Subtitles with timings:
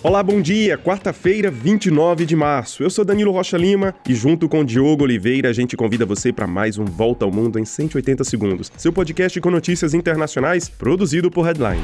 [0.00, 0.78] Olá, bom dia.
[0.78, 2.84] Quarta-feira, 29 de março.
[2.84, 6.46] Eu sou Danilo Rocha Lima e junto com Diogo Oliveira a gente convida você para
[6.46, 8.70] mais um Volta ao Mundo em 180 segundos.
[8.76, 11.82] Seu podcast com notícias internacionais produzido por Headline.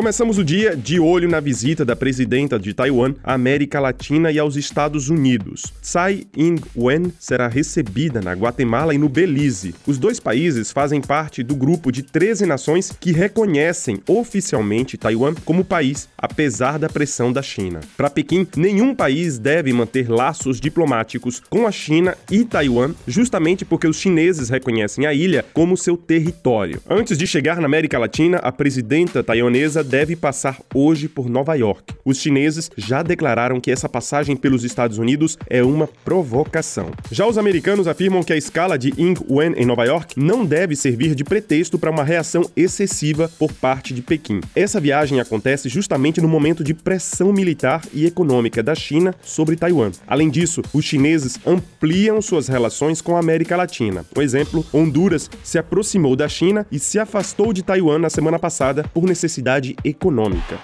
[0.00, 4.38] Começamos o dia de olho na visita da presidenta de Taiwan à América Latina e
[4.38, 5.64] aos Estados Unidos.
[5.82, 9.74] Tsai Ing-wen será recebida na Guatemala e no Belize.
[9.86, 15.62] Os dois países fazem parte do grupo de 13 nações que reconhecem oficialmente Taiwan como
[15.62, 17.80] país, apesar da pressão da China.
[17.94, 23.86] Para Pequim, nenhum país deve manter laços diplomáticos com a China e Taiwan, justamente porque
[23.86, 26.80] os chineses reconhecem a ilha como seu território.
[26.88, 31.92] Antes de chegar na América Latina, a presidenta taiwanesa deve passar hoje por Nova York.
[32.04, 36.92] Os chineses já declararam que essa passagem pelos Estados Unidos é uma provocação.
[37.10, 41.16] Já os americanos afirmam que a escala de Ing-wen em Nova York não deve servir
[41.16, 44.40] de pretexto para uma reação excessiva por parte de Pequim.
[44.54, 49.90] Essa viagem acontece justamente no momento de pressão militar e econômica da China sobre Taiwan.
[50.06, 54.04] Além disso, os chineses ampliam suas relações com a América Latina.
[54.14, 58.84] Por exemplo, Honduras se aproximou da China e se afastou de Taiwan na semana passada
[58.94, 60.58] por necessidade econômica.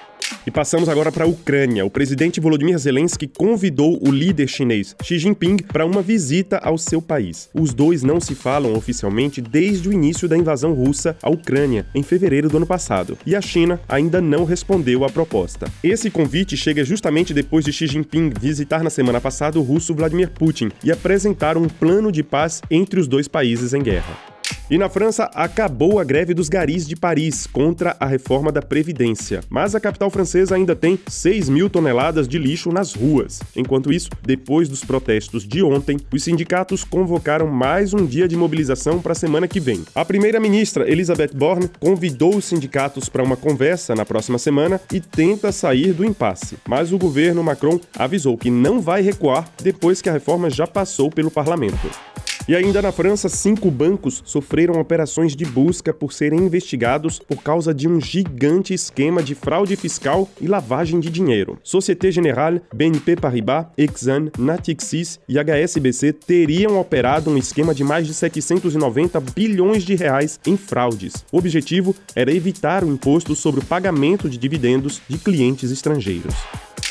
[0.46, 1.84] E passamos agora para a Ucrânia.
[1.84, 7.02] O presidente Volodymyr Zelensky convidou o líder chinês Xi Jinping para uma visita ao seu
[7.02, 7.48] país.
[7.52, 12.02] Os dois não se falam oficialmente desde o início da invasão russa à Ucrânia, em
[12.02, 15.70] fevereiro do ano passado, e a China ainda não respondeu à proposta.
[15.82, 20.30] Esse convite chega justamente depois de Xi Jinping visitar na semana passada o russo Vladimir
[20.30, 24.35] Putin e apresentar um plano de paz entre os dois países em guerra.
[24.68, 29.40] E na França, acabou a greve dos garis de Paris contra a reforma da Previdência.
[29.48, 33.40] Mas a capital francesa ainda tem 6 mil toneladas de lixo nas ruas.
[33.54, 39.00] Enquanto isso, depois dos protestos de ontem, os sindicatos convocaram mais um dia de mobilização
[39.00, 39.84] para a semana que vem.
[39.94, 45.52] A primeira-ministra, Elisabeth Borne, convidou os sindicatos para uma conversa na próxima semana e tenta
[45.52, 46.58] sair do impasse.
[46.68, 51.08] Mas o governo Macron avisou que não vai recuar depois que a reforma já passou
[51.08, 51.88] pelo parlamento.
[52.48, 57.74] E ainda na França, cinco bancos sofreram operações de busca por serem investigados por causa
[57.74, 61.58] de um gigante esquema de fraude fiscal e lavagem de dinheiro.
[61.60, 68.14] Société Générale, BNP Paribas, Exane, Natixis e HSBC teriam operado um esquema de mais de
[68.14, 71.24] 790 bilhões de reais em fraudes.
[71.32, 76.34] O objetivo era evitar o imposto sobre o pagamento de dividendos de clientes estrangeiros.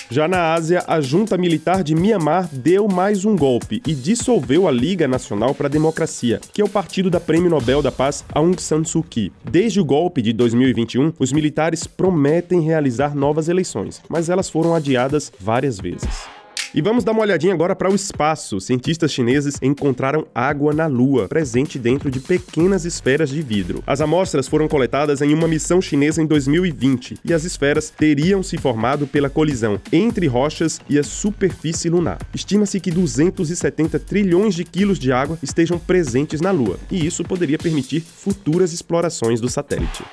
[0.09, 4.71] Já na Ásia, a junta militar de Mianmar deu mais um golpe e dissolveu a
[4.71, 8.55] Liga Nacional para a Democracia, que é o partido da Prêmio Nobel da Paz Aung
[8.59, 9.33] San Suu Kyi.
[9.43, 15.31] Desde o golpe de 2021, os militares prometem realizar novas eleições, mas elas foram adiadas
[15.39, 16.27] várias vezes.
[16.75, 18.59] E vamos dar uma olhadinha agora para o espaço.
[18.59, 23.81] Cientistas chineses encontraram água na Lua, presente dentro de pequenas esferas de vidro.
[23.87, 28.57] As amostras foram coletadas em uma missão chinesa em 2020 e as esferas teriam se
[28.57, 32.17] formado pela colisão entre rochas e a superfície lunar.
[32.33, 37.57] Estima-se que 270 trilhões de quilos de água estejam presentes na Lua, e isso poderia
[37.57, 40.03] permitir futuras explorações do satélite.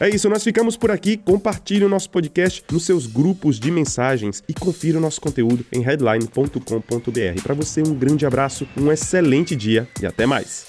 [0.00, 1.16] É isso, nós ficamos por aqui.
[1.16, 5.80] Compartilhe o nosso podcast nos seus grupos de mensagens e confira o nosso conteúdo em
[5.80, 7.42] headline.com.br.
[7.42, 10.66] Para você, um grande abraço, um excelente dia e até mais.